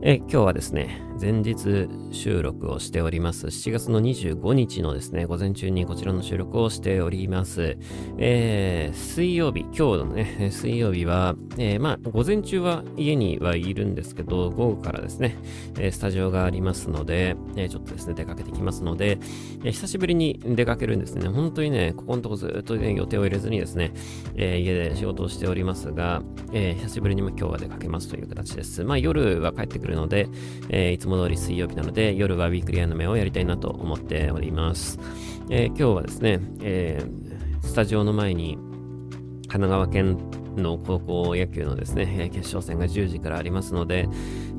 [0.00, 3.48] え今日はですね、前日収録をしております。
[3.48, 7.76] 7月の25日のですね、午前中にこちらの収録をしております。
[8.18, 15.36] えー、水曜日、今日のね、水曜日は、えー、まあ、午前中は家にはいるんですけど、午後からですね、
[15.80, 19.18] えスタジオがありますので、えちょっとですね、出かけてきますので、
[19.64, 21.28] え久しぶりに出かけるんですね。
[21.28, 23.92] 本当にね、ここのとこずっと、ね、予定を入れずにですね、
[24.36, 28.84] え家で仕事をしておりますが、え久しぶりにも今日は出かけますという形です。
[28.84, 30.28] まあ、夜は帰ってくるので、
[30.68, 34.98] え、いつも通り水曜日なので、夜はウィークリーアニメをやりたいなと思っております。
[35.50, 38.56] えー、今日はですね、えー、スタジオの前に
[39.48, 40.18] 神奈川県
[40.62, 44.08] の高校野球のですね、決勝戦が10時からありますので、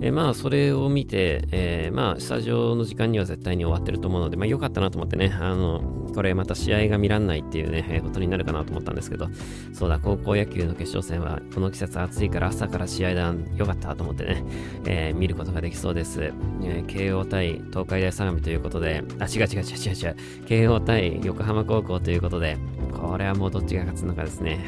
[0.02, 5.81] えー、まあ、それを見て、えー、まあ、スタジオの時間には絶対に終わってると思うので、まあ、良かったなと思ってね、あの、
[6.13, 9.27] これまた試合が見らんないっていうね、え、ことになるかなと思ったんですけど、
[9.73, 14.43] そうだ、高校野球の決勝戦は、この季節暑いから朝から試合だ、良かったと思ってね、
[14.85, 16.32] えー、見ることができそうです。
[16.63, 22.57] え、慶応対東海大相模ということで、あ、違う違う違う違う違う、慶応対横浜高校ということで、
[22.93, 24.60] これはもうどっちが勝つのかですね、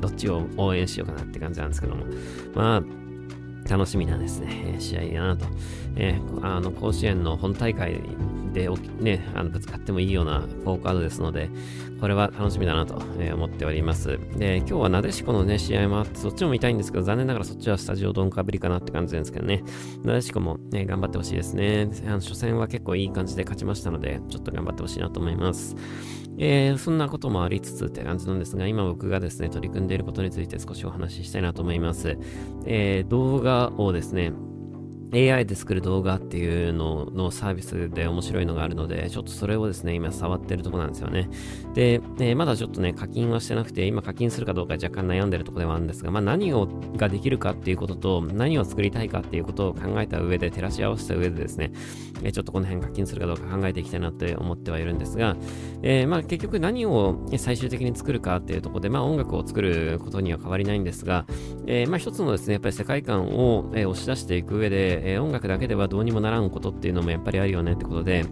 [0.00, 2.04] どっちを応援しようかなって感じなんですけども、
[2.54, 5.46] まあ、楽しみなですね、試合だなと。
[5.96, 8.00] えー、あの、甲子園の本大会
[8.52, 8.68] で
[9.00, 11.50] ね、あのぶつかってもいいようなフォーカードですので、
[12.00, 12.94] これは楽しみだなと、
[13.34, 14.18] 思っております。
[14.36, 19.62] で、今日はなでしこのね、試合もあって、そっちも見たいんですけど、残念ながらそっちはスタジオドンかぶりかなって感じですけどね、
[20.04, 21.88] なでしこも、ね、頑張ってほしいですね。
[22.06, 25.76] あの初戦は結構いい感じで勝ちましたので、ちょっと頑張ってほしいなと思います。
[26.40, 32.16] えー、そんなこともありつつって感じなんですが、今僕がですね、取り組んでいることについて少しお話ししたいなと思います。
[32.64, 34.32] えー、動画をですね、
[35.12, 41.30] AI で作る動画っていうののサービスで面白いのがあるので、ちょっとそれをですね、今触ってるとこなんですよね。
[41.74, 51.72] で、えー、まだちょっとね、課金はしてなくて、今課金するかどうか若干悩んでるとこではあるんですが、まあ何をができるかっていうことと、何を作りたいかっていうことを考えた上で、照らし合わせた上でですね、
[52.22, 55.36] えー、ちょっとこの辺課金するかどうか考えていきたいなって思ってはいるんですが、
[55.82, 61.26] えー、まあ結局何を最終的に作るかっていうとこで、まあ音楽を作ることには変わりないんですが、
[61.66, 68.24] えー、まあ一つのですね、やっぱり世界観を、えー、押し出していく上で、えー、音楽だけではどうにもならんことっていうのもやっぱりあるよねってことで、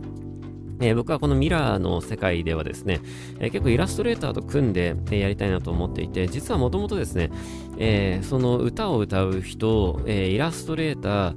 [0.81, 3.01] えー、僕はこのミラーの世界ではですね、
[3.39, 7.31] えー、結構イラストレーターと組んで、えー、やりたいなと思っていて、実はもともとですね、
[7.79, 11.37] えその歌を歌う人、えイラストレーター、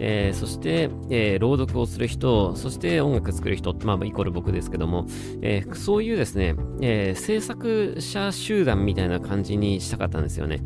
[0.00, 5.06] え、そして、え、朗読をする人、そして音楽作る人、まあ、イコール僕ですけども、
[5.42, 10.60] え、そういうですね、え制作者集団みたいな感じにしたかったんですよね。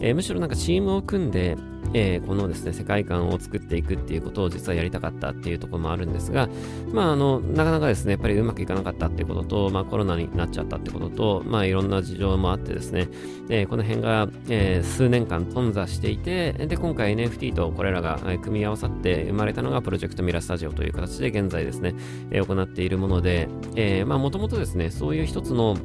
[0.00, 1.56] えむしろなんかチームを組んで、
[1.98, 6.46] えー、このですね、世界観を作っていくっていうことを実はやりたかったっていうところもあるんですが、
[6.92, 13.08] まあ、あの、なかなかですね、やっぱりうまくいかなかったっていうことと、まあ、コロナになっちゃったってことと、まあ、いろんな事情もあってですね、
[13.48, 21.94] えー、この辺が、えー、数年間頓挫していて、で、今回 NFT とこれらが組み合わさって生まれたのがプロジェクトミラスタジオという形で現在ですね、
[22.30, 25.78] え行っているもので、えまあ、もともとですね、そういう一つの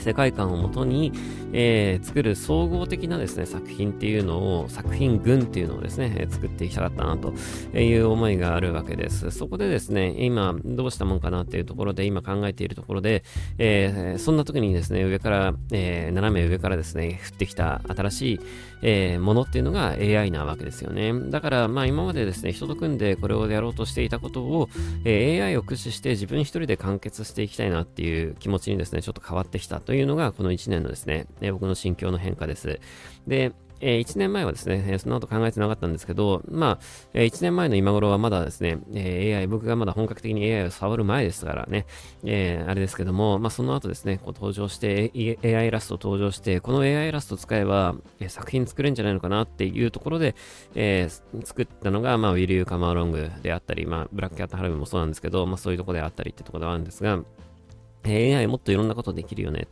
[0.00, 1.12] 世界観をもとに、
[1.52, 7.32] えー、作る総合的なですね、作品っていうのを、作品群っていうのをですね、えー、作っていきたかったなと
[7.78, 9.30] いう思いがあるわけです。
[9.30, 13.24] そこでですね、今どうしたもんかなっていうところで、今考えているところで、
[13.58, 18.40] えー、そんな時にですね、上から、え斜め上からですね、降ってきた新しい、
[18.86, 21.12] えものっていうのが AI なわけですよね。
[21.30, 24.68] だから、まあ今までですね、人と組んでこれをやろうとしていたことを、
[25.04, 32.78] え AI を駆使して自分一人で完結していきたいなっていう気持ちにですね、ちょっと変わってきたというのが、この1年のですね、え僕の心境の変化です。
[33.26, 36.78] で、えー、1年前はですね、その後考えてなかったんですけど、まあ、
[37.12, 41.86] えー、1年前の今頃はまだですね、え、AI、僕がまだ本格的に AI を触る前ですからね、
[42.24, 50.34] え、あれですけども、まあ、その後ですね、こう登場して、AI ラスト登場して、この AI ラスト使えば、え、作品作れるんじゃないのかなっていうところで、
[50.74, 51.08] え、
[51.44, 57.20] 作ったのが、まあ、Will You Come Along であったり、まあ、ブラックキャットハラミもそうなんですけど、まあ、そういうところであったりってところではあるんですが、
[58.06, 59.66] AI もっといろんなことできるよね、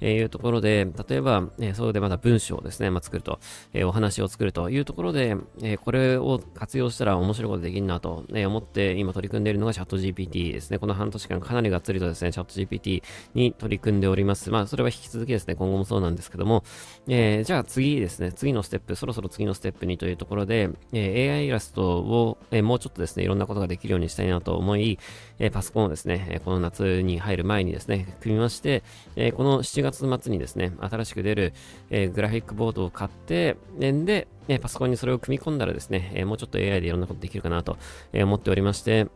[0.00, 3.38] というところで、例えば、えそうでまだ文章をですね、まあ、作ると、
[3.72, 10.78] えお話を作るというところで、えこれを活用したら面白いことできるなと、ね、思って今取り組んでいるのがチャット GPT ですね。
[10.78, 13.02] この半年間かなりがっつりとですね、チャット GPT
[13.34, 14.50] に取り組んでおります。
[14.50, 16.64] まあ、それは引き続きですね、今後もそうなんですけども、
[17.08, 24.98] えー、じゃあ次ですね、次のステップ、そろそろ次のステップにというところで、え AI イラストを、えもうちょっとですね、いろんなことができるようにしたいなと思い、
[25.38, 28.82] えパソコンをですね、この夏に入る前にですね、組みまして、
[29.16, 31.52] えこの7月末にですね、新しく出る、
[31.90, 37.78] えグラフィックボードを買って、で、えパソコンにそれを組み込んだらですね、えもうちょっと AI でいろんなことできるかなと、
[38.12, 39.08] え思っておりまして、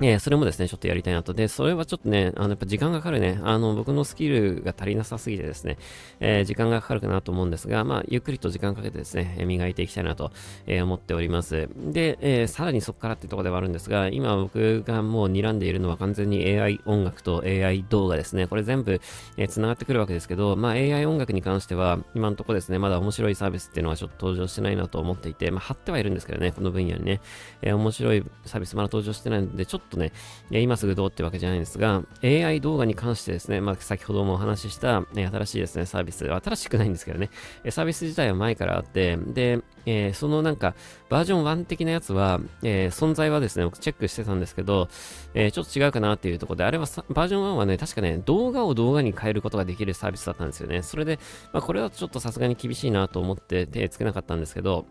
[0.00, 1.34] え、それもですね、ちょっとやりたいなと。
[1.34, 3.40] で、それはちょっとね、あの、やっぱ時間がかかるね。
[3.42, 5.76] あの、僕のスキルが足りなさすぎてですね、
[6.20, 10.30] えー、時間がかかるかなと思うんですが、まあ、ゆっくりと時間かけてですね、磨いていきたいなと、
[10.66, 11.68] えー、思っております。
[11.76, 18.46] で、えさらにそこからってとこではあるんですが、今僕がもう睨んでいるのは完全に AI 音楽と AI 動画ですね。
[18.46, 19.00] これ全部、
[19.36, 27.20] えー、繋がってくるわけですけど、まあ、AI 音楽に関しては、今のところですね、まだ面白いサービスっていうのはちょっと登場してないなと思っていて、まあ、貼ってはいるんですけどね、この分野にね、
[27.62, 30.12] え面白いサービスまだ登場してないので、ちょっととね、
[30.50, 37.30] 今すぐどうってわけじゃないんですが、AI 動画に関してですね、まあ、先ほどもお話しした、ね、新しいですね、サービス、新しくないんですけどね、
[37.70, 40.74] サービス自体は前からあって、で、えー、そのなんか、
[41.08, 44.88] バージョン1的なやつは、えー、存在はですね、僕チェックしてたんですけど、
[45.32, 50.82] えー、ちょっと違うかなっていうところで、あれはバージョン1はね、確かね、動画を動画に変えることができるサービスだったんですよね。
[50.82, 51.18] それで、
[51.52, 54.86] まあ、これはちょっとさすがに厳しいなと思って手つけなかったんですけど、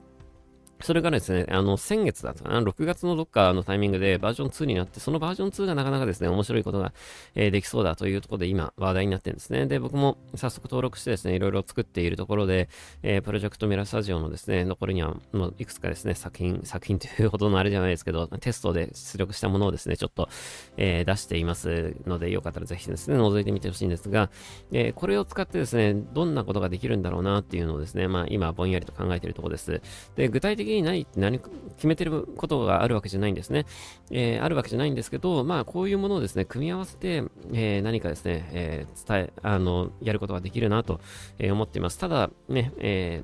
[0.82, 6.94] それがですね、あの、先月だったかな、6月のどっかのタイミングでバージョン2になって、そのバージョン2がなかなかですね、面白いことが、
[7.36, 9.66] えー、できそうだというところで今話題になってるんですね。
[9.66, 12.70] で、僕も早速登録してですね、いろいろ作っているところで、
[13.02, 20.30] えー、プロジェクトミラスタジオのですね、残りにはもういくつかですね、作品、作品というほどのあれじゃないですけど、テストで出力したものをですね、ちょっと、
[20.78, 24.30] えー、出していますので、よかったらぜひですね、覗いてみてほしいんですが、
[24.72, 29.82] えこれを使ってですね、どんなことができるんだろうなっていうのをですね、まあ今ぼんやりと考えているところです。
[30.16, 33.66] で、具体的に何って何決めてることがあるわけじゃないんですね。
[34.12, 37.24] えー、あるわけじゃないんですけど、まあ、こういうものをですね、組み合わせて、
[37.54, 41.00] えー、何かですね、えー、伝え、あの、やることができるなと、
[41.40, 41.98] え思っています。
[42.00, 43.24] ただ、ね、え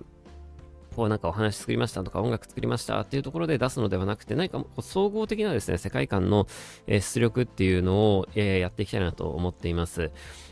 [0.96, 6.48] こうなんかお話作りましたとか音楽作りましたっていうところで出すのではなくて何か総合的なですね世界観の、
[6.88, 10.12] え出力っていうのを、えやっていきたいなと思っています、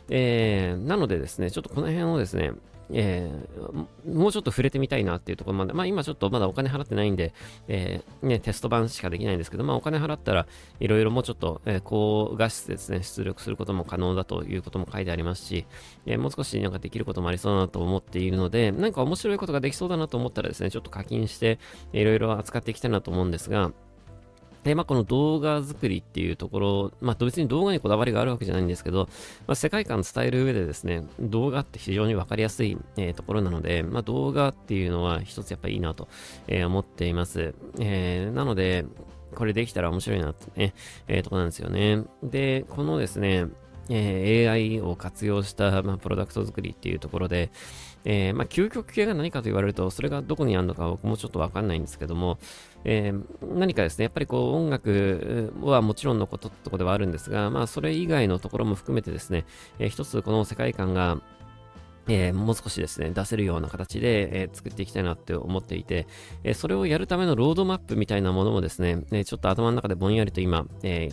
[0.10, 2.54] えー、なのでですねちょっとこの辺をですね
[2.94, 7.34] えー、もうちょっと触れてみたいなっていうところまで、まあ今ちょっとまだお金払ってないんで、
[7.68, 10.48] えー、ね、テスト版しかできないんですけど、まあお金払ったら
[10.80, 15.66] いろいろもうちょっと、えー、高画質ですね、出力することも可能だということも書いてありますし、
[16.06, 21.60] えー、もう少しなんかできることもありそうだなと思っているので、なんか面白いことができそうだなと思ったらですね、ちょっと課金して
[21.94, 23.72] いろいろ扱っていきたいなと思うんですが、
[24.64, 29.10] で、まあ、この動画作りっていうところ、まあ、別に動画にこだわりがあるわけじゃないんですけど、
[29.48, 36.08] まあ、世界観伝える上でですね、動画って非常にわかりやすい、えー、ところなので、まあ、動画っていうのは一つやっぱいいなと、
[36.48, 37.54] えー、思っています。
[37.80, 38.86] えー、なので、
[39.36, 40.74] これできたら面白いなってね、
[41.08, 42.04] えー、とこなんですよね。
[42.22, 43.48] で、このですね、
[43.90, 47.52] えー、AI を活用した、まあ、プロダクト作りっていうところで、
[48.04, 52.40] えー、まあ、究極系が何かと言われると、それがどこにあるのか僕もちょっとわかんないんですけども、
[52.84, 59.46] えー、何かですね、やっぱりこう音楽はもちろんのことってこではあるんですが、まあそれ以外のところも含めてですね、
[59.78, 61.22] えー、一つこの世界観が
[62.14, 66.08] えー、もう少しですね、出せるような形で、えー、作っていきたいなって思っていて、
[66.44, 71.10] えー、それをやるためのロードマップみたいなものもですね、えちょっと頭の中でぼんやりと今、え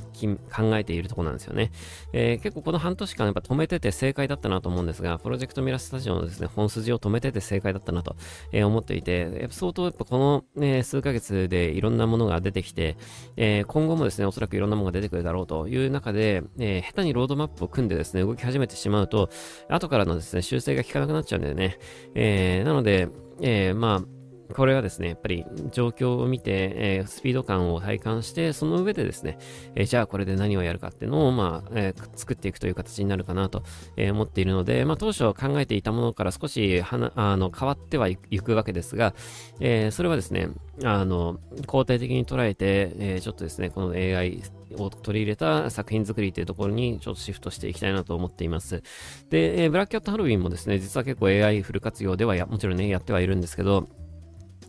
[0.53, 1.71] 考えているとこなんですよね、
[2.13, 8.17] え結構この半年間やっぱ止めてて正解だったなと思うんですが、プロジェクトミラスタジオのですね、本筋を止めてて正解だったなと、
[8.53, 12.97] え思っていて、やっぱ相当やっぱこの、ね、数ヶ月でいろんなものが出てきて、
[13.37, 19.31] え今後もですね、おそらくいろんなものが出てくるだろうという中で、え下手にロードマップを組んでですね、動き始めてしまうと、
[19.69, 21.79] 後からのですね、修正が効かなくなっちゃうんだよね。
[22.15, 23.09] えー、なので、
[23.41, 24.18] えー、まあ、
[24.55, 29.39] これはですね、やっぱり状況を見て、えー、スピード感を体感して、その上でですね、
[29.75, 33.63] えー、じゃあこれで何をやるかっていうのを、まあ、えー、作っていくという形になるかなと、
[33.97, 39.15] え思っているので、まあ、当初考えていたものから少しはなあの変わってはいくわけですが、
[39.61, 40.49] えそれはですね、
[40.85, 44.43] あの、肯定的に捉えて、えちょっとですね、この AI
[44.77, 48.83] を取り入れた作品作りというところにちょっとシフトしていきたいなと思っています。
[49.31, 53.89] で、えブラックキャットハロウィンもですね、実は結構 AI フル活用ではや、もちろんね、やってはいるんですけど、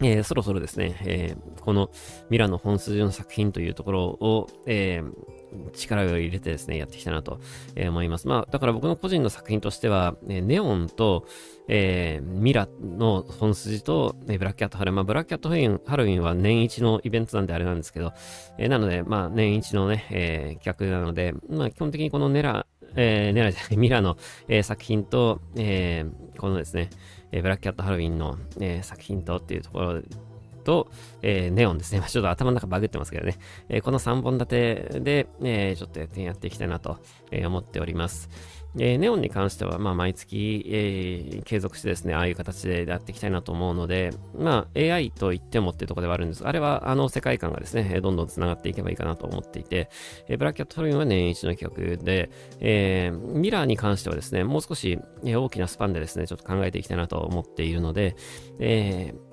[0.01, 1.89] えー、そろそろですね、えー、この
[2.29, 7.39] ミラの本筋の作品というところを、えー、力を入れてですね、やっていきたいなと、
[7.77, 8.27] 思います。
[8.27, 11.25] まあ、だから僕の個人の作品としては、ネオンと、
[11.67, 15.49] えミラの本筋と、ブラックキャットハロウィン、まあ、ブラックキャット
[15.89, 18.13] ハロウィンは年一のイベントなんであれなんですけど、
[18.57, 22.65] えなので、まあ、年一のね、え企画なので、まあ、基本的にこのネラ、
[22.95, 26.05] えネラじゃない、ミラの、え作品と、え
[26.37, 26.89] このですね、
[27.31, 30.01] えー、ブラックキャットハロウィンの、えー、作品とっていうところ
[30.63, 31.99] と、えー、ネオンですね。
[31.99, 33.37] まあ、ちょっと頭の中バグってますけどね。
[33.69, 36.97] え、この3本立てで、え、ちょっとやっていきたいなと、
[37.31, 38.29] 思っております。
[38.77, 46.43] えー、ネオンに関しては、まあ、毎月、えー、継続してですね、ああいう形でやっていきたいなと思うので、まあ、AI と言ってもっていうところではあるんです。
[46.43, 49.89] があれは、あの、世界観がですね、どんどん繋がっていけばいいかなと思っていて、
[50.27, 58.15] えー、ブラックキャットトリンは年一の企画で、えー、ミラーに関してはですね、もう少し、え、大きなスパンでですね、ちょっと考えていきたいなと思っているので、
[58.59, 59.28] えー、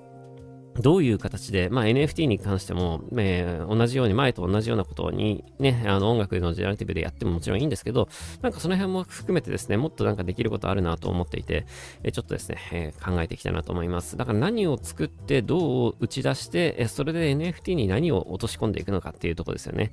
[0.79, 8.09] どういう形で、まあ、NFT に関しても、えー、同じように、前と同じようなことにね、あの音楽のジェネラティブでやってももちろんいいんですけど、
[8.41, 11.65] なんかその辺も含めてですね、もっとなんかできることあるなと思っていて、
[12.03, 14.17] えー、ちょっとですね、えー、考えていきたいなと思います。
[14.17, 19.91] だから何を作って、どう打ち出して、えそれで NFT に何を落とし込んでいくのかっていうところですよね。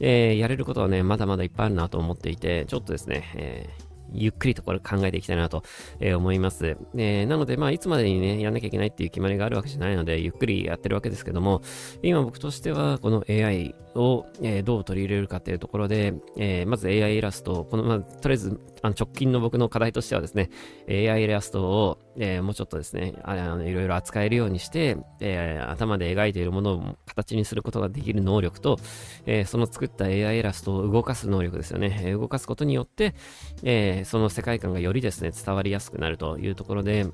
[0.00, 5.62] えやれることはね、まだまだいっぱいあるなと思っていて、ちょっとですね、えーゆっくりとこれ考えていきたいなと、
[6.00, 6.76] えー、思います。
[6.96, 11.62] えー、なので、まあ、いつまでにね、やんなきゃいけないっていう決まりがあるわけじゃないので、ゆっくりやってるわけですけども、
[12.02, 20.50] 今僕としては、この AI を、えー、どう取り入れるかっていうところで、えまず AI イラスト、この、まあ、とりあえず、あの直近の僕の課題としてはですね、
[20.88, 28.78] AI イラストを、えもうちょっとですね、あのいろいろ扱えるようにして、え頭で描いているものを形にすることができる能力と、
[29.24, 32.12] えその作った AI イラストを動かす能力ですよね。
[32.12, 33.14] 動かすことによって、
[33.62, 37.06] えその世界観がよりですね、伝わりやすくなるというところで、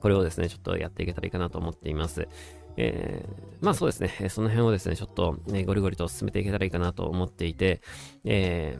[0.00, 2.28] これをですね、ちょっとやっていけたらいいかなと思っています。
[2.76, 7.80] えー、まあそうですね、その辺をですね、ちょっと、ね、ゴリゴリと進めていけたらいいかなと思っていて、
[8.24, 8.78] え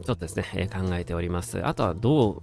[0.00, 1.64] ー、ちょっとですね、考えております。
[1.64, 2.42] あとはどう、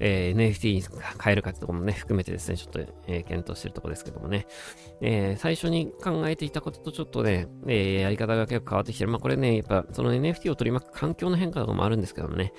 [0.00, 0.82] えー、NFT に
[1.22, 4.46] 変えるかってとこもね、含めてですね、ちょっと、えー、検討してるとこですけどもね、
[5.00, 9.10] えー、最初に考えていたこととちょっとね、えー、やり方が結構変わってきてる。
[9.10, 12.52] まあこれね、やっぱその NFT を取り巻く環境の変化とかもあるんですけどもね、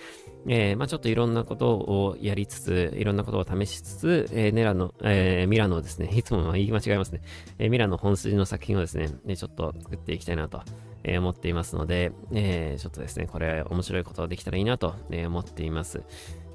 [0.47, 7.21] えー、まあちょっといろんなことをやりつつ、いろんなことを試しつつ、えー、ネラの、えー、ミラノですね、 いつも言い間違えますね、
[7.57, 10.61] えー、ミラノ本筋の作品をですね、ねちょっと作っていきたいなと。
[11.03, 16.03] えー、思っていますので、えー、ちょっとですね、これ面白いことができたらいいなと、えー、思っています。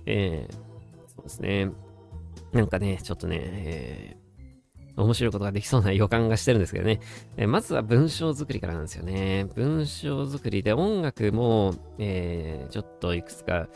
[0.07, 0.66] えー、
[1.27, 1.71] ですね。
[2.53, 7.01] なんかね、ちょっとね、えー、面白いことができそうな予感がしてるんですけどね。
[7.37, 9.47] えー、まずは文章作りからなんですよね。
[9.55, 13.69] 文章作りで音楽も、えー、ちょっといくつか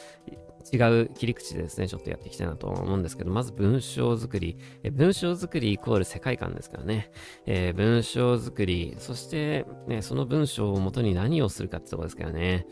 [0.73, 4.57] 違う切り口でですね、ちょっとやっていきたいなと思うんですけど、まず文章作り。
[4.83, 7.11] え文章作りイコール世界観ですからね。
[7.47, 12.66] えー、文章作り、そして、ね、その文章をもとに何をするかってとこですからね。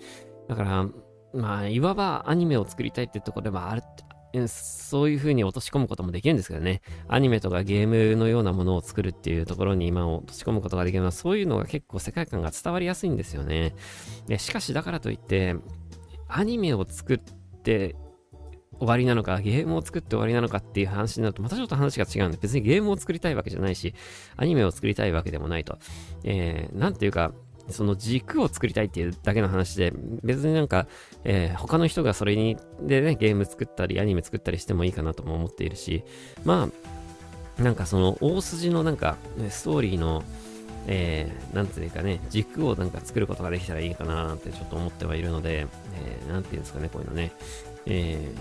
[0.48, 0.88] だから、
[1.34, 3.82] まあ、いわばアニメを作りたいってところではある、
[4.46, 6.82] そういう風に落とし込むこともできるんですけどね。
[7.08, 13.74] アニメとかゲームのようなものを作るっていうところに今落とし込むことができるのは、そういうのが結構世界観が伝わりやすいんですよね。
[14.26, 15.56] でしかしだからといって、
[16.28, 17.18] アニメを作っ
[17.62, 17.96] て
[18.78, 23.94] 終わりなのか、ゲームを作って終わりなのかっていう話になると、またちょっと話が違うんで、別にゲームを作りたいわけじゃないし、
[24.36, 25.78] アニメを作りたいわけでもないと。
[26.24, 27.32] えー、なんていうか、
[27.70, 30.86] その軸を作りたいっていうだけの話で、別になんか、
[31.24, 36.04] えー、他の人がそれに、でね、ゲーム作ったり、アニメ作ったりしてもいいかなとも思っているし、
[36.44, 36.68] ま
[37.58, 39.16] あ、なんかその大筋のなんか、
[39.50, 40.22] ストーリーの、
[40.86, 47.32] えー、なんていうかね、軸をなんか作ることができたらいいかなってちょっと思ってはいるので、えー、なんていうんですかね、こういうのね。
[47.86, 48.38] えー、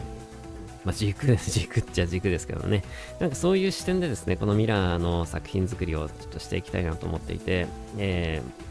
[0.85, 2.83] まあ、軸、 軸っちゃ軸ですけどね。
[3.19, 7.67] なんかそういう視点でですね、このミラーの作品作りをちょっとしていきたいなと思っていて、
[7.97, 8.66] えー、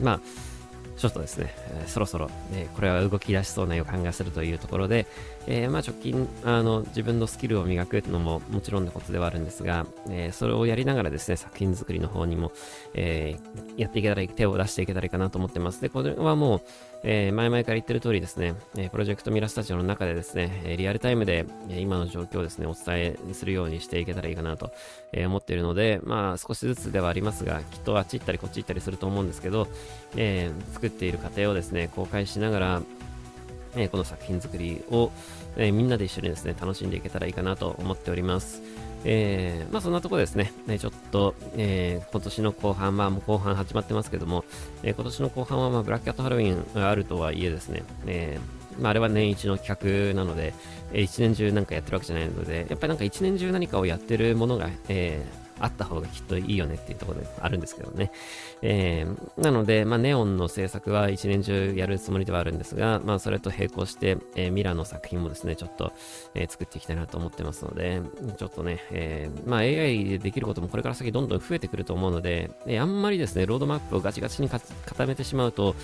[0.00, 0.20] まあ、
[0.96, 1.54] ちょっとですね、
[1.86, 5.06] そろそろ、えー、これは動き出しそうな予感がするというところで、
[5.50, 12.52] えー、まあ直近、あの、自分のスキルを磨くのももちろんのことではあるんですが、えそれをやりながらですね、作品作りの方にも、
[12.92, 13.38] え
[13.78, 15.80] やっていけたら、手を出していけたらいいかなと思ってます。
[15.80, 16.60] で、これはもう、
[17.02, 24.70] え前々から言ってる通りですね、えプロジェクトミラスタジオの中でですね、リアルタイムで、今の状況をですね、お伝えするようにしていけたらいいかなと、
[25.16, 29.66] 思っているので、まあ少しずつではありますが、きっとあっち行ったりこっち行ったりすると思うんですけど、
[30.14, 32.82] え作っている過程をですね、公開しながら、
[33.78, 35.10] えこの作品作りを、
[35.56, 38.62] えみんなで一緒にですね、楽しんでいけたらいいかなと思っております。
[39.04, 44.44] えー、まあそんなところですね、ねちょっと、えー、今年の後半、まあもう後半始まってますけども、
[44.82, 50.52] えー、今年の後半はまあブラックキャットハロウィンがあるとはいえですね、えー、まああれは年一の企画なので、
[50.92, 58.12] えー、一年中なんかやってるわけじゃないので、やっぱりなんか一年中何かをやってるものが、えー、あった方がきっといいよねっていうところであるんですけどね。
[58.62, 65.92] えー、なので、まあ、ネオンの制作は一年中やるつもりではあるんですが、まあ、それと並行して、えー、ミラの作品もですね、ちょっと、
[66.34, 68.00] えー、作っていきたいなと思ってますので、
[68.36, 75.74] ちょっとね、えー、まあ、AI でできることもこれから先どんどん増えてくると思うので、えー、あんまりですね、ロードマップをガチガチに固めてしまうと、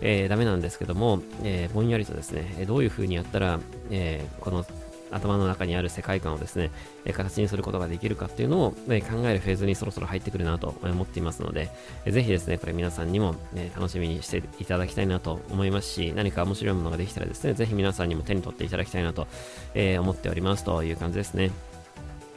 [0.00, 3.60] えー、ダメなんですけども、えー、ぼんやりとですね、どういう風にやったら、
[3.90, 4.64] えー、この
[5.12, 6.70] 頭の中にある世界観をですね、
[7.04, 11.70] え形にすることができるかっていうのを、ね、考えるフェーズにそろそろ入ってくるなと思っていますので、
[12.04, 19.26] えぜひですね、これ皆さんにも、ね、楽しみにしていただきたいなと思いますし、何か面白いものができたらですね、ぜひ皆さんにも手に取っていただきたいなと、
[19.74, 21.50] え、思っておりますという感じですね。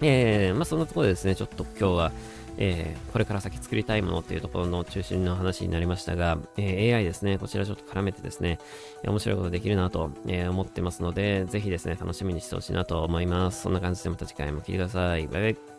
[0.01, 2.11] えー、まあそんなところでですね、ちょっと今日は、
[2.57, 8.59] えー、これから先作りたいものっていうところの中心の話になりましたが、えー、AI ですね、こちらちょっと絡めてですね、
[9.03, 13.61] 面白いことできるなと、えー、思ってますので、ぜひですね、楽しみにしてほしいなと思います。
[13.61, 15.27] そんな感じでまた次回も聴いてください。
[15.27, 15.74] バイバイ。